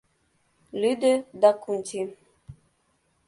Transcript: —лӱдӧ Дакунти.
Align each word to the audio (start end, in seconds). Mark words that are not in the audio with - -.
—лӱдӧ 0.81 1.13
Дакунти. 1.41 2.01